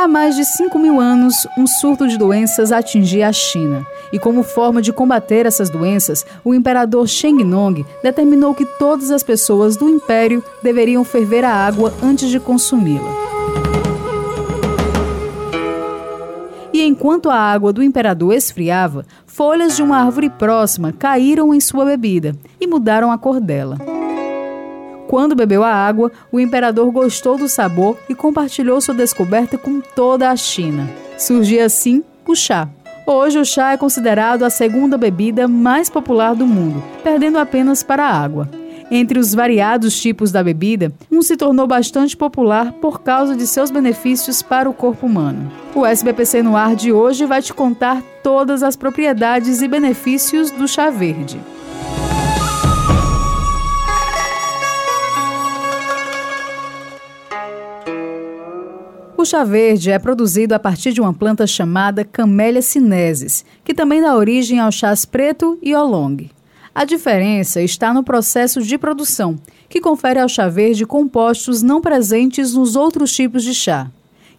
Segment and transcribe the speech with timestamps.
[0.00, 3.86] Há mais de 5 mil anos, um surto de doenças atingia a China.
[4.10, 9.22] E como forma de combater essas doenças, o imperador Sheng Nong determinou que todas as
[9.22, 13.10] pessoas do império deveriam ferver a água antes de consumi-la.
[16.72, 21.84] E enquanto a água do imperador esfriava, folhas de uma árvore próxima caíram em sua
[21.84, 23.76] bebida e mudaram a cor dela.
[25.10, 30.30] Quando bebeu a água, o imperador gostou do sabor e compartilhou sua descoberta com toda
[30.30, 30.88] a China.
[31.18, 32.68] Surgia assim o chá.
[33.04, 38.04] Hoje, o chá é considerado a segunda bebida mais popular do mundo, perdendo apenas para
[38.04, 38.48] a água.
[38.88, 43.68] Entre os variados tipos da bebida, um se tornou bastante popular por causa de seus
[43.72, 45.50] benefícios para o corpo humano.
[45.74, 50.68] O SBPC no ar de hoje vai te contar todas as propriedades e benefícios do
[50.68, 51.40] chá verde.
[59.20, 64.00] O chá verde é produzido a partir de uma planta chamada Camellia sinensis, que também
[64.00, 66.30] dá origem ao chás preto e oolong.
[66.74, 69.36] A diferença está no processo de produção,
[69.68, 73.90] que confere ao chá verde compostos não presentes nos outros tipos de chá.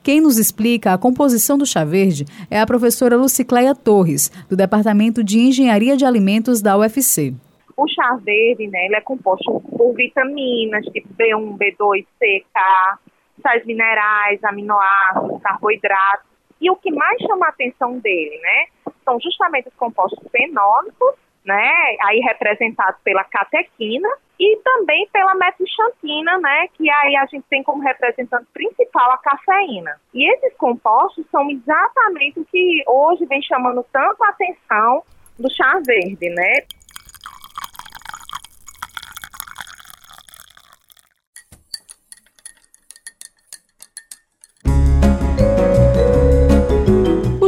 [0.00, 5.24] Quem nos explica a composição do chá verde é a professora Lucicleia Torres, do Departamento
[5.24, 7.34] de Engenharia de Alimentos da UFC.
[7.76, 12.98] O chá verde né, ele é composto por vitaminas tipo B1, B2, C, K,
[13.40, 16.26] sais minerais, aminoácidos, carboidratos.
[16.60, 21.96] E o que mais chama a atenção dele, né, são justamente os compostos fenólicos, né,
[22.02, 27.82] aí representados pela catequina e também pela metilxantina, né, que aí a gente tem como
[27.82, 29.98] representante principal a cafeína.
[30.12, 35.02] E esses compostos são exatamente o que hoje vem chamando tanto a atenção
[35.38, 36.64] do chá verde, né?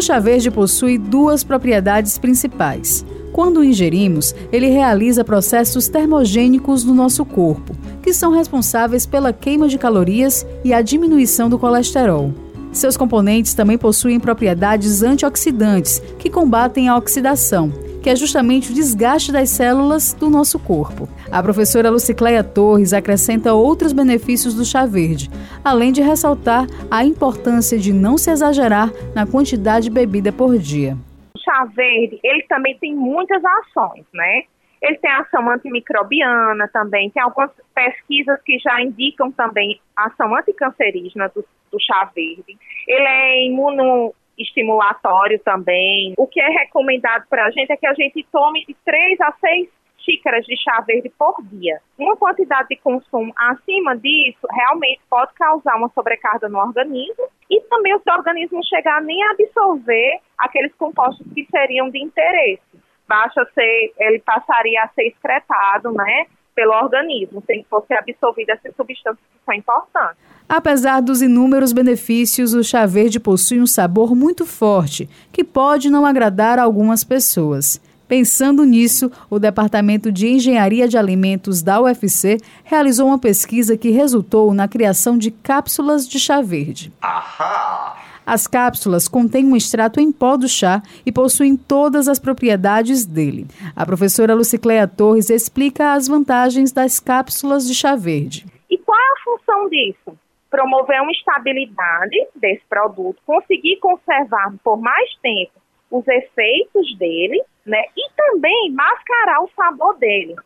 [0.00, 3.04] O chá verde possui duas propriedades principais.
[3.34, 9.76] Quando ingerimos, ele realiza processos termogênicos no nosso corpo, que são responsáveis pela queima de
[9.76, 12.32] calorias e a diminuição do colesterol.
[12.72, 17.70] Seus componentes também possuem propriedades antioxidantes, que combatem a oxidação
[18.02, 21.08] que é justamente o desgaste das células do nosso corpo.
[21.30, 25.28] A professora Lucicleia Torres acrescenta outros benefícios do chá verde,
[25.64, 30.96] além de ressaltar a importância de não se exagerar na quantidade bebida por dia.
[31.34, 34.44] O chá verde, ele também tem muitas ações, né?
[34.82, 41.44] Ele tem ação antimicrobiana também, tem algumas pesquisas que já indicam também ação anticancerígena do,
[41.70, 42.56] do chá verde.
[42.88, 46.14] Ele é imuno, estimulatório também.
[46.16, 49.32] O que é recomendado para a gente é que a gente tome de 3 a
[49.40, 49.68] 6
[50.04, 51.80] xícaras de chá verde por dia.
[51.98, 57.94] Uma quantidade de consumo acima disso realmente pode causar uma sobrecarga no organismo e também
[57.94, 62.62] o seu organismo chegar nem a absorver aqueles compostos que seriam de interesse.
[63.06, 68.74] Basta ser, ele passaria a ser excretado, né, pelo organismo, sem que fosse absorvida essas
[68.76, 70.22] substâncias que são importantes.
[70.52, 76.04] Apesar dos inúmeros benefícios, o chá verde possui um sabor muito forte, que pode não
[76.04, 77.80] agradar a algumas pessoas.
[78.08, 84.52] Pensando nisso, o Departamento de Engenharia de Alimentos da UFC realizou uma pesquisa que resultou
[84.52, 86.92] na criação de cápsulas de chá verde.
[87.00, 87.96] Ahá!
[88.26, 93.46] As cápsulas contêm um extrato em pó do chá e possuem todas as propriedades dele.
[93.76, 98.46] A professora Lucicleia Torres explica as vantagens das cápsulas de chá verde.
[98.68, 100.18] E qual é a função disso?
[100.50, 105.52] Promover uma estabilidade desse produto, conseguir conservar por mais tempo
[105.90, 107.82] os efeitos dele, né?
[107.96, 110.36] E também mascarar o sabor dele.